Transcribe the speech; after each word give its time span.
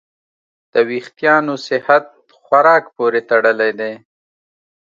د 0.73 0.75
وېښتیانو 0.89 1.53
صحت 1.67 2.05
خوراک 2.45 2.83
پورې 2.95 3.21
تړلی 3.29 3.71
دی. 3.79 3.93